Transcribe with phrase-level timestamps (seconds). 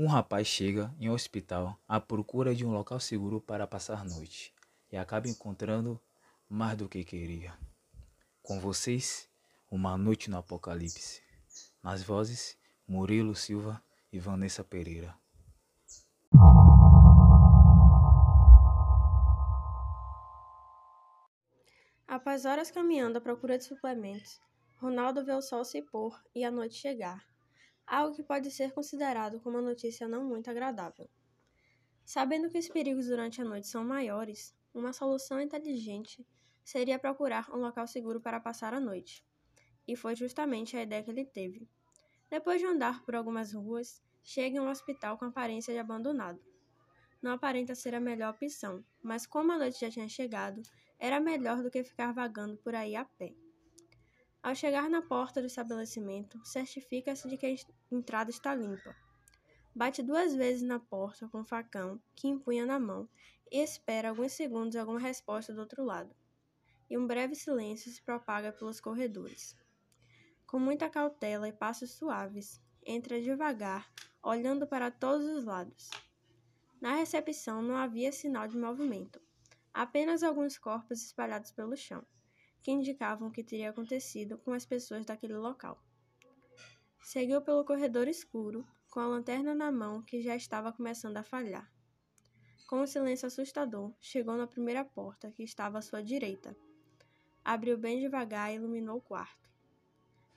[0.00, 4.50] Um rapaz chega em um hospital à procura de um local seguro para passar noite
[4.90, 6.00] e acaba encontrando
[6.48, 7.52] mais do que queria.
[8.42, 9.28] Com vocês,
[9.70, 11.20] uma noite no apocalipse.
[11.82, 12.56] Nas vozes,
[12.88, 15.14] Murilo Silva e Vanessa Pereira.
[22.08, 24.40] Após horas caminhando à procura de suplementos,
[24.76, 27.22] Ronaldo vê o sol se pôr e a noite chegar,
[27.90, 31.10] algo que pode ser considerado como uma notícia não muito agradável.
[32.04, 36.24] Sabendo que os perigos durante a noite são maiores, uma solução inteligente
[36.64, 39.26] seria procurar um local seguro para passar a noite.
[39.88, 41.68] E foi justamente a ideia que ele teve.
[42.30, 46.40] Depois de andar por algumas ruas, chega em um hospital com aparência de abandonado.
[47.20, 50.62] Não aparenta ser a melhor opção, mas como a noite já tinha chegado,
[50.96, 53.34] era melhor do que ficar vagando por aí a pé.
[54.42, 58.96] Ao chegar na porta do estabelecimento, certifica-se de que a entrada está limpa.
[59.74, 63.06] Bate duas vezes na porta com o facão que empunha na mão
[63.52, 66.16] e espera alguns segundos alguma resposta do outro lado.
[66.88, 69.54] E um breve silêncio se propaga pelos corredores.
[70.46, 73.92] Com muita cautela e passos suaves, entra devagar,
[74.22, 75.90] olhando para todos os lados.
[76.80, 79.20] Na recepção não havia sinal de movimento,
[79.72, 82.02] apenas alguns corpos espalhados pelo chão
[82.62, 85.82] que indicavam o que teria acontecido com as pessoas daquele local.
[87.02, 91.70] Seguiu pelo corredor escuro, com a lanterna na mão que já estava começando a falhar.
[92.68, 96.56] Com um silêncio assustador, chegou na primeira porta, que estava à sua direita.
[97.44, 99.50] Abriu bem devagar e iluminou o quarto.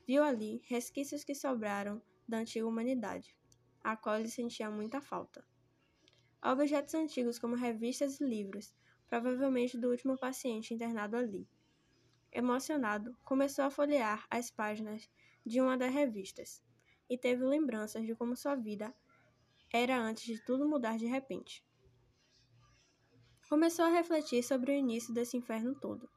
[0.08, 3.36] Viu ali resquícios que sobraram da antiga humanidade,
[3.84, 5.46] a qual ele sentia muita falta.
[6.42, 8.74] Objetos antigos como revistas e livros,
[9.08, 11.48] provavelmente do último paciente internado ali.
[12.36, 15.08] Emocionado, começou a folhear as páginas
[15.46, 16.64] de uma das revistas
[17.08, 18.92] e teve lembranças de como sua vida
[19.72, 21.64] era antes de tudo mudar de repente.
[23.48, 26.10] Começou a refletir sobre o início desse inferno todo.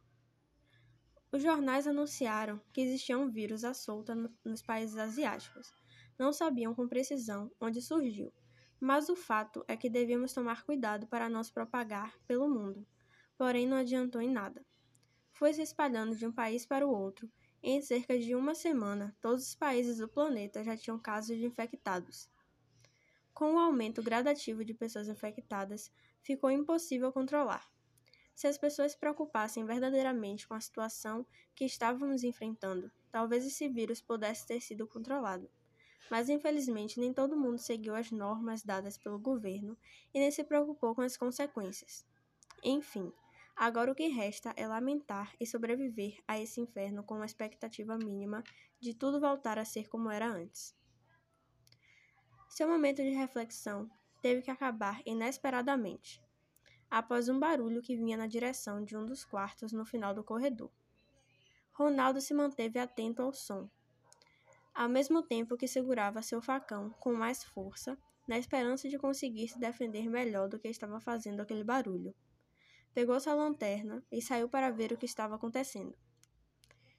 [1.30, 5.70] Os jornais anunciaram que existia um vírus à solta nos países asiáticos.
[6.18, 8.32] Não sabiam com precisão onde surgiu,
[8.80, 12.86] mas o fato é que devíamos tomar cuidado para não se propagar pelo mundo.
[13.36, 14.64] Porém, não adiantou em nada
[15.38, 17.30] foi se espalhando de um país para o outro.
[17.62, 22.28] Em cerca de uma semana, todos os países do planeta já tinham casos de infectados.
[23.34, 25.92] Com o aumento gradativo de pessoas infectadas,
[26.22, 27.70] ficou impossível controlar.
[28.34, 34.00] Se as pessoas se preocupassem verdadeiramente com a situação que estávamos enfrentando, talvez esse vírus
[34.00, 35.50] pudesse ter sido controlado.
[36.10, 39.76] Mas infelizmente nem todo mundo seguiu as normas dadas pelo governo
[40.14, 42.06] e nem se preocupou com as consequências.
[42.62, 43.12] Enfim,
[43.58, 48.44] Agora o que resta é lamentar e sobreviver a esse inferno com uma expectativa mínima
[48.78, 50.76] de tudo voltar a ser como era antes.
[52.50, 53.90] Seu momento de reflexão
[54.20, 56.22] teve que acabar inesperadamente,
[56.90, 60.70] após um barulho que vinha na direção de um dos quartos no final do corredor.
[61.72, 63.70] Ronaldo se manteve atento ao som,
[64.74, 67.96] ao mesmo tempo que segurava seu facão com mais força,
[68.28, 72.14] na esperança de conseguir se defender melhor do que estava fazendo aquele barulho
[72.96, 75.94] pegou sua lanterna e saiu para ver o que estava acontecendo.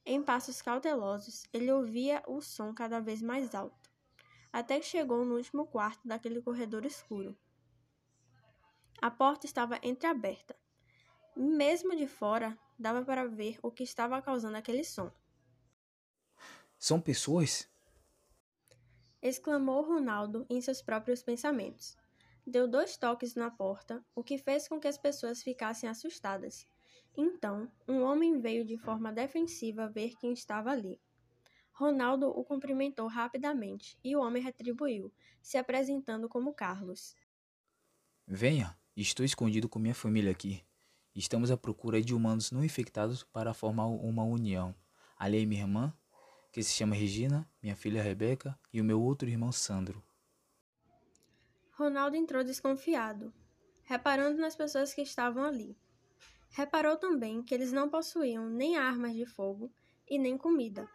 [0.06, 3.90] Em passos cautelosos, ele ouvia o som cada vez mais alto,
[4.54, 7.36] até que chegou no último quarto daquele corredor escuro.
[9.02, 10.56] A porta estava entreaberta.
[11.36, 15.12] E mesmo de fora, dava para ver o que estava causando aquele som.
[16.78, 17.68] São pessoas?
[19.20, 21.98] exclamou Ronaldo em seus próprios pensamentos
[22.48, 26.66] deu dois toques na porta, o que fez com que as pessoas ficassem assustadas.
[27.16, 31.00] Então, um homem veio de forma defensiva ver quem estava ali.
[31.74, 37.16] Ronaldo o cumprimentou rapidamente e o homem retribuiu, se apresentando como Carlos.
[38.26, 40.64] Venha, estou escondido com minha família aqui.
[41.14, 44.74] Estamos à procura de humanos não infectados para formar uma união.
[45.18, 45.94] Ali é minha irmã,
[46.52, 50.07] que se chama Regina, minha filha Rebeca e o meu outro irmão Sandro.
[51.78, 53.32] Ronaldo entrou desconfiado,
[53.84, 55.78] reparando nas pessoas que estavam ali.
[56.50, 59.72] Reparou também que eles não possuíam nem armas de fogo
[60.10, 60.90] e nem comida,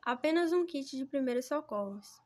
[0.00, 2.18] apenas um kit de primeiros socorros.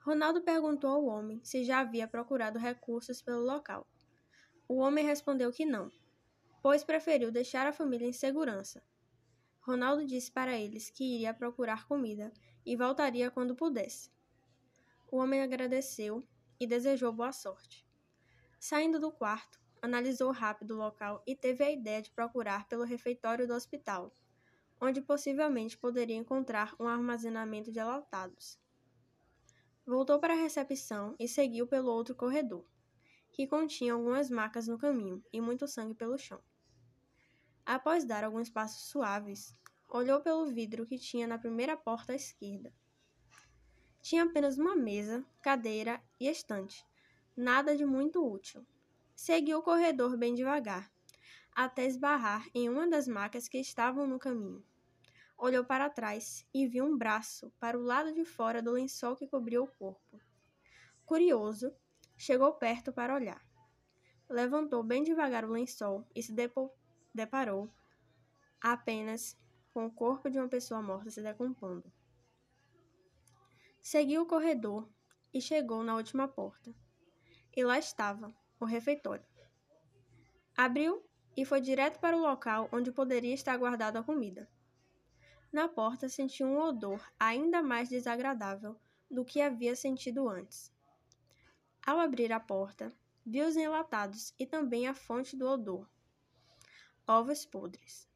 [0.00, 3.86] Ronaldo perguntou ao homem se já havia procurado recursos pelo local.
[4.68, 5.90] O homem respondeu que não,
[6.60, 8.84] pois preferiu deixar a família em segurança.
[9.62, 12.30] Ronaldo disse para eles que iria procurar comida
[12.66, 14.10] e voltaria quando pudesse.
[15.10, 16.22] O homem agradeceu
[16.60, 17.84] e desejou boa sorte.
[18.60, 23.48] Saindo do quarto, analisou rápido o local e teve a ideia de procurar pelo refeitório
[23.48, 24.14] do hospital,
[24.78, 28.60] onde possivelmente poderia encontrar um armazenamento de enlatados.
[29.86, 32.64] Voltou para a recepção e seguiu pelo outro corredor,
[33.32, 36.42] que continha algumas macas no caminho e muito sangue pelo chão.
[37.64, 39.56] Após dar alguns passos suaves,
[39.88, 42.72] olhou pelo vidro que tinha na primeira porta à esquerda.
[44.02, 46.86] Tinha apenas uma mesa, cadeira e estante,
[47.36, 48.66] nada de muito útil.
[49.14, 50.90] Seguiu o corredor bem devagar,
[51.52, 54.64] até esbarrar em uma das macas que estavam no caminho.
[55.36, 59.26] Olhou para trás e viu um braço para o lado de fora do lençol que
[59.26, 60.20] cobria o corpo.
[61.04, 61.74] Curioso,
[62.16, 63.44] chegou perto para olhar.
[64.28, 66.34] Levantou bem devagar o lençol e se
[67.12, 67.70] deparou
[68.60, 69.36] apenas
[69.72, 71.92] com o corpo de uma pessoa morta se decompondo.
[73.82, 74.88] Seguiu o corredor
[75.32, 76.74] e chegou na última porta.
[77.56, 79.24] E lá estava, o refeitório.
[80.56, 81.02] Abriu
[81.36, 84.48] e foi direto para o local onde poderia estar guardada a comida.
[85.52, 88.76] Na porta sentiu um odor ainda mais desagradável
[89.10, 90.72] do que havia sentido antes.
[91.84, 92.94] Ao abrir a porta,
[93.24, 95.88] viu os enlatados e também a fonte do odor.
[97.06, 98.08] Ovos podres.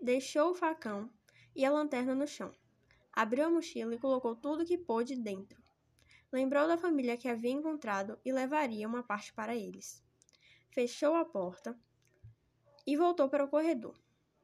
[0.00, 1.10] Deixou o facão
[1.54, 2.52] e a lanterna no chão.
[3.18, 5.60] Abriu a mochila e colocou tudo que pôde dentro.
[6.32, 10.00] Lembrou da família que havia encontrado e levaria uma parte para eles.
[10.70, 11.76] Fechou a porta
[12.86, 14.00] e voltou para o corredor.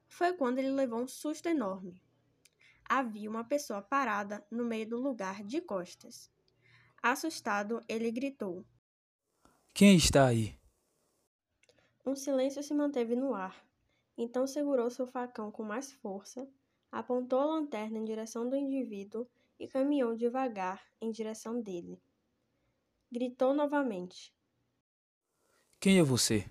[0.08, 2.02] Foi quando ele levou um susto enorme.
[2.88, 6.28] Havia uma pessoa parada no meio do lugar de costas.
[7.00, 8.64] Assustado, ele gritou:
[9.72, 10.58] Quem está aí?
[12.04, 13.64] Um silêncio se manteve no ar.
[14.18, 16.44] Então segurou seu facão com mais força,
[16.94, 19.26] apontou a lanterna em direção do indivíduo
[19.58, 22.00] e caminhou devagar em direção dele.
[23.10, 24.32] Gritou novamente:
[25.80, 26.48] Quem é você?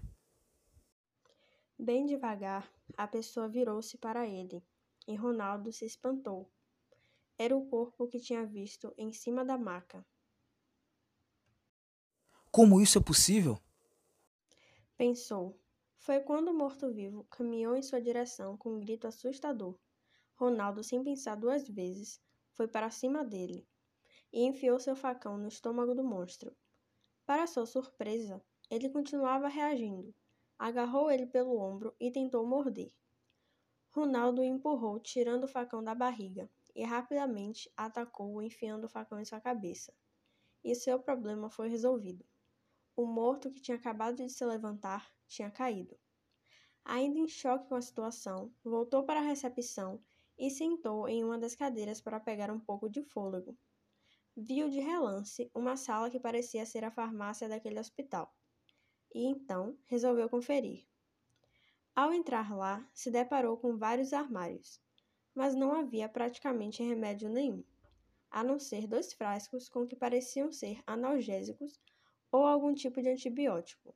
[1.79, 4.61] Bem devagar, a pessoa virou-se para ele,
[5.07, 6.51] e Ronaldo se espantou.
[7.37, 10.05] Era o corpo que tinha visto em cima da maca.
[12.51, 13.57] Como isso é possível?
[14.97, 15.57] Pensou.
[15.97, 19.73] Foi quando o morto-vivo caminhou em sua direção com um grito assustador.
[20.35, 22.21] Ronaldo, sem pensar duas vezes,
[22.53, 23.67] foi para cima dele
[24.31, 26.55] e enfiou seu facão no estômago do monstro.
[27.25, 30.13] Para sua surpresa, ele continuava reagindo
[30.57, 32.89] agarrou ele pelo ombro e tentou morder.
[33.91, 39.25] Ronaldo o empurrou, tirando o facão da barriga, e rapidamente atacou-o, enfiando o facão em
[39.25, 39.93] sua cabeça.
[40.63, 42.25] E seu problema foi resolvido.
[42.95, 45.99] O morto, que tinha acabado de se levantar, tinha caído.
[46.85, 50.01] Ainda em choque com a situação, voltou para a recepção
[50.37, 53.57] e sentou em uma das cadeiras para pegar um pouco de fôlego.
[54.35, 58.33] Viu de relance uma sala que parecia ser a farmácia daquele hospital
[59.13, 60.87] e então resolveu conferir.
[61.95, 64.81] Ao entrar lá, se deparou com vários armários,
[65.35, 67.63] mas não havia praticamente remédio nenhum,
[68.31, 71.79] a não ser dois frascos com que pareciam ser analgésicos
[72.31, 73.95] ou algum tipo de antibiótico.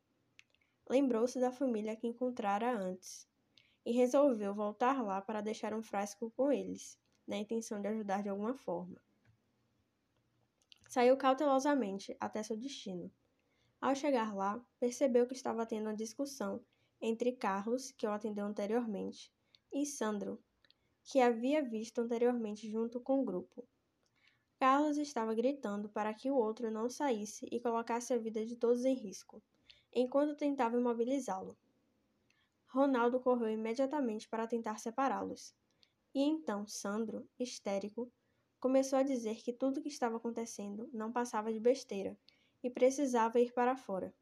[0.88, 3.28] Lembrou-se da família que encontrara antes
[3.88, 8.28] e resolveu voltar lá para deixar um frasco com eles, na intenção de ajudar de
[8.28, 9.02] alguma forma.
[10.90, 13.10] Saiu cautelosamente até seu destino
[13.80, 16.60] ao chegar lá, percebeu que estava tendo uma discussão
[17.00, 19.32] entre Carlos, que o atendeu anteriormente,
[19.72, 20.44] e Sandro,
[21.04, 23.68] que havia visto anteriormente junto com o grupo.
[24.60, 28.84] Carlos estava gritando para que o outro não saísse e colocasse a vida de todos
[28.84, 29.42] em risco,
[29.94, 31.56] enquanto tentava imobilizá-lo.
[32.68, 35.56] Ronaldo correu imediatamente para tentar separá-los.
[36.14, 38.12] E então Sandro, histérico,
[38.60, 42.18] começou a dizer que tudo o que estava acontecendo não passava de besteira
[42.64, 44.14] e precisava ir para fora.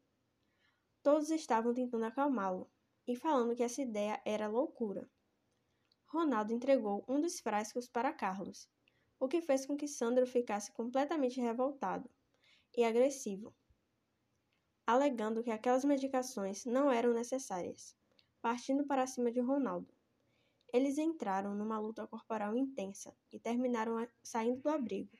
[1.02, 2.70] Todos estavam tentando acalmá-lo
[3.06, 5.08] e falando que essa ideia era loucura.
[6.06, 8.68] Ronaldo entregou um dos frascos para Carlos,
[9.18, 12.08] o que fez com que Sandro ficasse completamente revoltado
[12.76, 13.54] e agressivo,
[14.86, 17.96] alegando que aquelas medicações não eram necessárias,
[18.46, 19.92] partindo para cima de Ronaldo.
[20.72, 25.10] Eles entraram numa luta corporal intensa e terminaram saindo do abrigo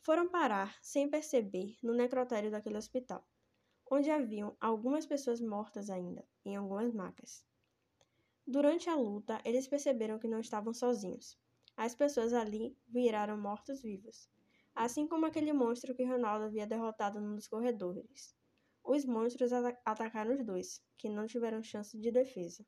[0.00, 3.22] foram parar, sem perceber, no necrotério daquele hospital,
[3.90, 7.44] onde haviam algumas pessoas mortas ainda, em algumas macas.
[8.46, 11.38] Durante a luta, eles perceberam que não estavam sozinhos.
[11.76, 14.30] As pessoas ali viraram mortos-vivos,
[14.74, 18.34] assim como aquele monstro que Ronaldo havia derrotado num dos corredores.
[18.84, 19.52] Os monstros
[19.84, 22.64] atacaram os dois, que não tiveram chance de defesa.